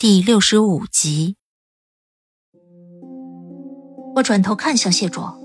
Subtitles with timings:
[0.00, 1.36] 第六十五集，
[4.14, 5.38] 我转头看向谢卓，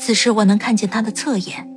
[0.00, 1.68] 此时我能看见他的侧颜，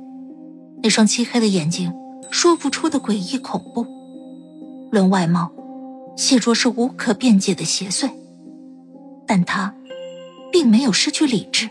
[0.82, 1.92] 那双漆黑的眼睛，
[2.30, 3.86] 说不出的诡异恐怖。
[4.90, 5.52] 论外貌，
[6.16, 8.10] 谢卓是无可辩解的邪祟。
[9.26, 9.74] 但他，
[10.50, 11.68] 并没有失去理智，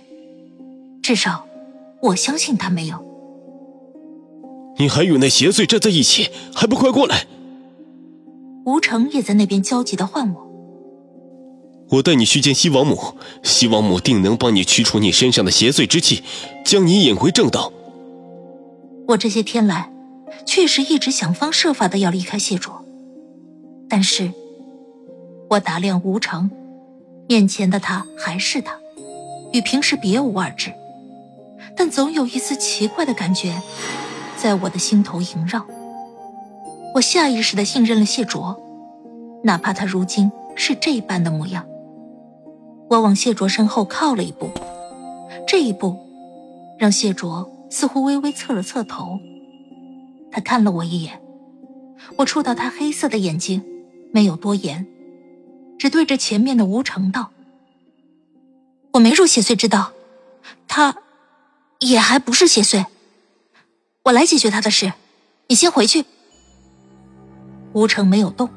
[1.02, 1.44] 至少，
[2.04, 3.04] 我相信他没有。
[4.78, 7.26] 你还与那邪祟站在一起，还不快过来！
[8.66, 10.48] 吴成也在那边焦急的唤我。
[11.92, 16.24] 我带你去见西王母，西王母定能帮你驱除你身上的邪祟之气，
[16.64, 17.72] 将你引回正道。
[19.08, 19.92] 我这些天来，
[20.46, 22.86] 确实一直想方设法的要离开谢卓，
[23.90, 24.32] 但是，
[25.50, 26.52] 我打量吴成。
[27.28, 28.76] 面前的他还是他，
[29.54, 30.72] 与平时别无二致，
[31.76, 33.62] 但总有一丝奇怪的感觉
[34.38, 35.66] 在我的心头萦绕。
[37.00, 38.62] 我下意识的信任了谢卓，
[39.46, 41.66] 哪怕他如今是这般的模样。
[42.90, 44.52] 我往谢卓身后靠了一步，
[45.48, 45.98] 这一步
[46.78, 49.18] 让谢卓似乎微微侧了侧头。
[50.30, 51.22] 他看了我一眼，
[52.18, 53.64] 我触到他黑色的眼睛，
[54.12, 54.86] 没有多言。
[55.78, 57.32] 只对着前面的吴成道
[58.92, 59.94] ：“我没入邪祟之道，
[60.68, 60.98] 他
[61.80, 62.88] 也还不是邪祟。
[64.04, 64.92] 我来解决他的事，
[65.48, 66.04] 你先回去。”
[67.74, 68.50] 吴成没有动，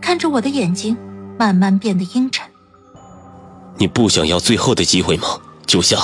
[0.00, 0.96] 看着我的眼睛
[1.38, 2.48] 慢慢变得阴沉。
[3.78, 5.40] 你不想要最后的机会吗？
[5.66, 5.98] 九夏。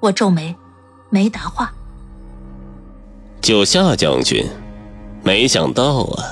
[0.00, 0.54] 我皱眉，
[1.08, 1.72] 没答话。
[3.40, 4.46] 九夏将军，
[5.22, 6.24] 没想到啊。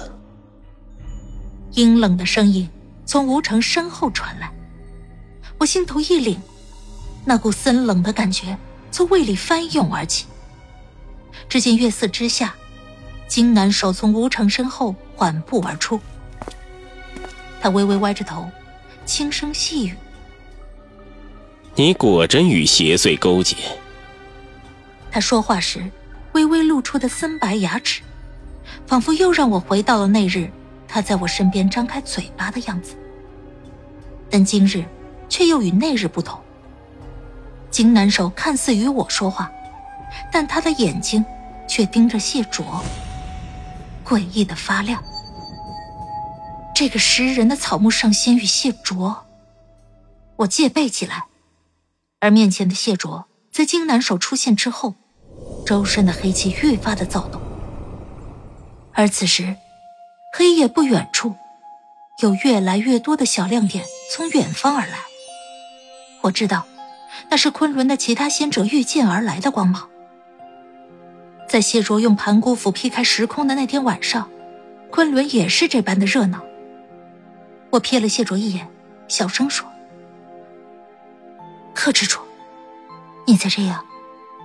[1.73, 2.69] 阴冷的声音
[3.05, 4.53] 从吴成身后传来，
[5.59, 6.37] 我心头一凛，
[7.25, 8.57] 那股森冷的感觉
[8.91, 10.27] 从胃里翻涌而起。
[11.49, 12.55] 只见月色之下，
[13.29, 16.01] 金南守从吴成身后缓步而出，
[17.61, 18.51] 他微微歪着头，
[19.05, 19.95] 轻声细语
[21.77, 23.55] ：“你果真与邪祟勾结。”
[25.13, 25.91] 他说话时
[26.33, 28.01] 微微露出的森白牙齿，
[28.87, 30.51] 仿佛又让我回到了那日。
[30.91, 32.95] 他在我身边张开嘴巴的样子，
[34.31, 34.83] 但今日
[35.29, 36.41] 却又与那日不同。
[37.71, 39.53] 金南守看似与我说话，
[40.33, 41.23] 但他的眼睛
[41.69, 42.83] 却盯着谢卓，
[44.09, 45.03] 诡异的发亮。
[46.75, 49.27] 这个食人的草木上仙与谢卓，
[50.37, 51.27] 我戒备起来。
[52.21, 54.95] 而面前的谢卓，在金南守出现之后，
[55.67, 57.41] 周身的黑气愈发的躁动，
[58.95, 59.57] 而此时。
[60.37, 61.35] 黑夜不远处，
[62.23, 63.83] 有越来越多的小亮点
[64.13, 64.99] 从远方而来。
[66.21, 66.67] 我知道，
[67.31, 69.89] 那是昆仑的其他仙者御剑而来的光芒。
[71.59, 74.31] 在谢卓用盘古斧劈开时空的那天晚上，
[74.93, 76.41] 昆仑也是这般的热闹。
[77.71, 78.69] 我瞥了谢卓一眼，
[79.09, 79.69] 小声说
[81.75, 82.21] ：“克制住，
[83.27, 83.85] 你再这样，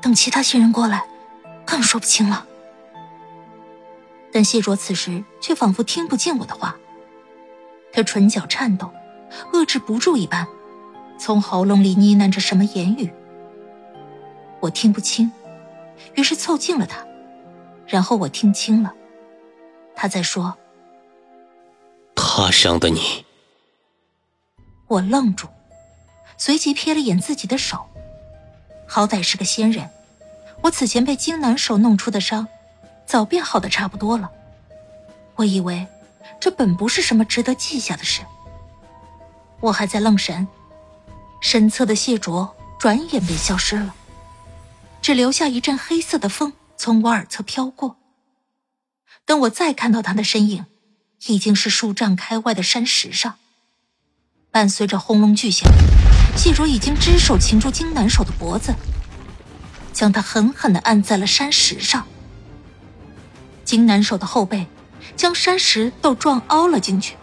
[0.01, 1.05] 等其他新人过来，
[1.63, 2.47] 更说不清了。”
[4.33, 6.75] 但谢卓此时却仿佛听不见我的话，
[7.91, 8.89] 他唇角颤抖，
[9.51, 10.47] 遏制不住一般，
[11.19, 13.13] 从喉咙里呢喃着什么言语。
[14.61, 15.31] 我听不清，
[16.15, 17.05] 于是凑近了他，
[17.87, 18.93] 然后我听清了，
[19.95, 20.57] 他在说
[22.15, 23.25] ：“他伤的你。”
[24.87, 25.47] 我愣住，
[26.37, 27.85] 随即瞥了眼自己的手，
[28.87, 29.89] 好歹是个仙人，
[30.61, 32.47] 我此前被金南手弄出的伤。
[33.05, 34.31] 早便好的差不多了，
[35.35, 35.85] 我以为
[36.39, 38.21] 这本不是什么值得记下的事。
[39.59, 40.47] 我还在愣神，
[41.41, 43.93] 身侧的谢卓转眼便消失了，
[45.03, 47.97] 只留下一阵黑色的风从我耳侧飘过。
[49.25, 50.65] 等我再看到他的身影，
[51.25, 53.35] 已经是数丈开外的山石上。
[54.49, 55.69] 伴随着轰隆巨响，
[56.37, 58.73] 谢如已经只手擒住金南手的脖子，
[59.91, 62.07] 将他狠狠地按在了山石上。
[63.65, 64.67] 金南手的后背，
[65.17, 67.17] 将山石都撞凹了进去，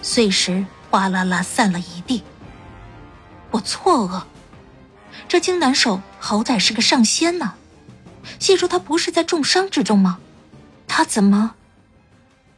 [0.00, 2.22] 碎石哗啦啦散了一地。
[3.50, 4.22] 我错愕，
[5.28, 7.54] 这金南守好歹是个上仙呢，
[8.38, 10.18] 谢卓他不是在重伤之中吗？
[10.86, 11.54] 他怎么？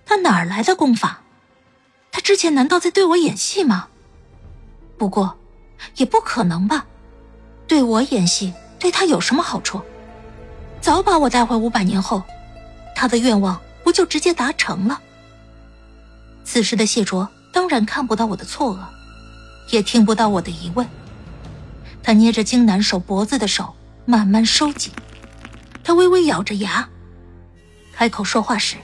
[0.05, 1.23] 他哪儿来的功法？
[2.13, 3.89] 他之前难道在对我演戏吗？
[4.99, 5.39] 不过，
[5.97, 6.87] 也不可能吧？
[7.67, 9.81] 对我演戏，对他有什么好处？
[10.81, 12.23] 早把我带回五百年后，
[12.95, 15.01] 他的愿望不就直接达成了？
[16.45, 18.79] 此时的谢卓当然看不到我的错愕，
[19.73, 20.87] 也听不到我的疑问。
[22.07, 23.75] 他捏着荆南手脖子的手
[24.05, 24.93] 慢慢收紧，
[25.83, 26.89] 他微微咬着牙，
[27.93, 28.77] 开口说话时，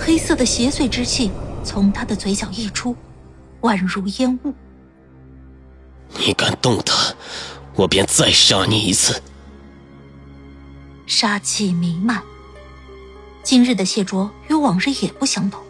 [0.00, 1.30] 黑色的邪祟之气
[1.62, 2.96] 从他的嘴角溢出，
[3.60, 4.54] 宛如烟雾。
[6.18, 7.14] 你敢动他，
[7.74, 9.22] 我便再杀你一次。
[11.06, 12.22] 杀气弥漫。
[13.42, 15.62] 今日的谢卓与往日也不相同，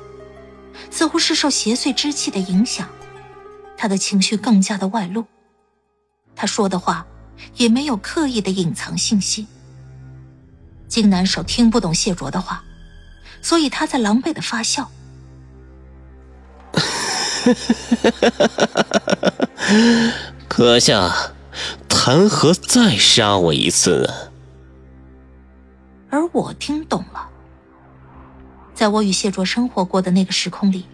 [0.93, 2.88] 似乎是受邪祟之气的影响，
[3.77, 5.25] 他的情绪更加的外露。
[6.37, 7.05] 他说的话
[7.56, 9.49] 也没有刻意的隐藏信息。
[10.87, 12.62] 金南守听不懂谢卓的话，
[13.43, 14.91] 所以他在狼狈的发笑。
[20.47, 21.33] 阁下，
[21.88, 24.09] 谈何再杀我一次呢？
[26.11, 27.29] 而我听懂了，
[28.75, 30.87] 在我与谢卓生活过的那个时空里，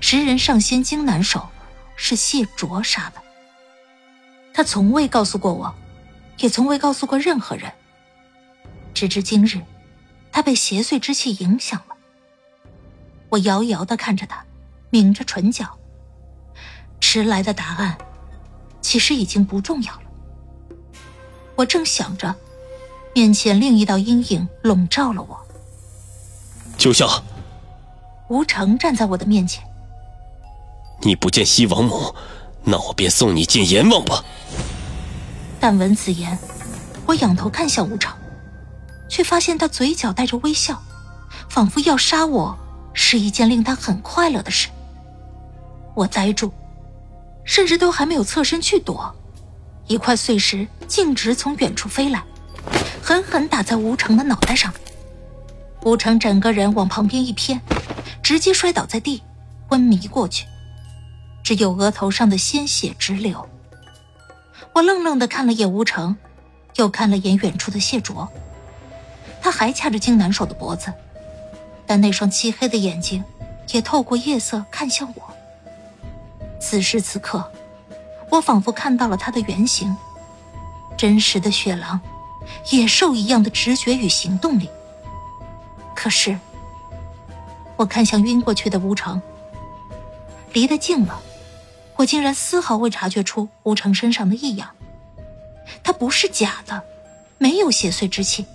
[0.00, 1.48] 食人上仙金南守
[1.96, 3.22] 是谢卓杀的。
[4.60, 5.74] 他从未告诉过我，
[6.36, 7.72] 也从未告诉过任何人。
[8.92, 9.58] 直至今日，
[10.30, 11.96] 他被邪祟之气影响了。
[13.30, 14.44] 我遥遥的看着他，
[14.90, 15.64] 抿着唇角。
[17.00, 17.96] 迟来的答案，
[18.82, 20.02] 其实已经不重要了。
[21.56, 22.36] 我正想着，
[23.14, 25.40] 面前另一道阴影笼罩了我。
[26.76, 27.22] 九霄，
[28.28, 29.64] 吴成站在我的面前。
[31.00, 32.14] 你不见西王母，
[32.62, 34.22] 那我便送你见阎王吧。
[35.60, 36.36] 但闻此言，
[37.06, 38.16] 我仰头看向吴成，
[39.08, 40.82] 却发现他嘴角带着微笑，
[41.48, 42.58] 仿佛要杀我
[42.94, 44.68] 是一件令他很快乐的事。
[45.94, 46.52] 我呆住。
[47.42, 49.12] 甚至都还没有侧身去躲，
[49.88, 52.22] 一块碎石径直从远处飞来，
[53.02, 54.72] 狠狠打在吴成的脑袋上。
[55.82, 57.60] 吴成整个人往旁边一偏，
[58.22, 59.22] 直接摔倒在地，
[59.66, 60.46] 昏迷过去，
[61.42, 63.48] 只有额头上的鲜血直流。
[64.80, 66.16] 我愣愣的看了眼吴成，
[66.76, 68.26] 又看了眼远处的谢卓，
[69.42, 70.90] 他还掐着金南手的脖子，
[71.86, 73.22] 但那双漆黑的眼睛
[73.72, 75.22] 也透过夜色看向我。
[76.58, 77.52] 此时此刻，
[78.30, 79.94] 我仿佛看到了他的原型，
[80.96, 82.00] 真实的雪狼，
[82.70, 84.70] 野兽一样的直觉与行动力。
[85.94, 86.38] 可是，
[87.76, 89.20] 我看向晕过去的吴成，
[90.54, 91.20] 离得近了，
[92.00, 94.70] 我竟然丝毫未察觉出吴成身上的异样。
[95.82, 96.82] 他不是假的，
[97.36, 98.46] 没有邪祟之气，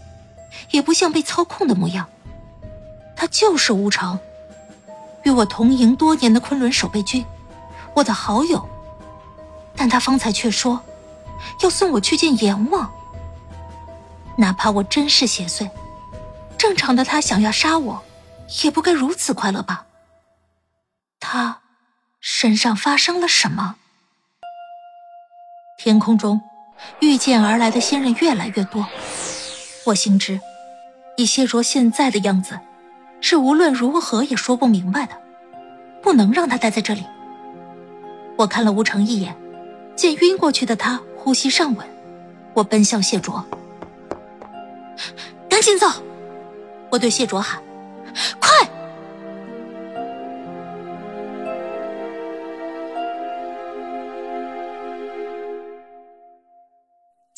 [0.71, 2.09] 也不像被操控的模样，
[3.15, 4.19] 他就是吴成，
[5.24, 7.24] 与我同营多年的昆仑守备军。
[7.94, 8.68] 我的好友，
[9.75, 10.81] 但他方才却说
[11.62, 12.91] 要送我去见阎王。
[14.38, 15.69] 哪怕我真是邪祟，
[16.57, 18.03] 正常的他想要杀我，
[18.63, 19.86] 也不该如此快乐吧？
[21.19, 21.62] 他
[22.27, 23.75] 身上发生了什么？
[25.77, 26.42] 天空中
[27.00, 28.83] 御剑而来的仙人越来越多，
[29.86, 30.39] 我心知，
[31.18, 32.60] 以谢卓现在的样子，
[33.22, 35.15] 是无论如何也说不明白的，
[36.01, 37.05] 不能让他待在这里。
[38.38, 39.38] 我看了吴成一眼，
[39.96, 41.88] 见晕过去的他呼吸尚稳，
[42.55, 43.46] 我奔向谢卓，
[45.48, 45.88] 赶紧走！
[46.89, 47.62] 我对谢卓喊：“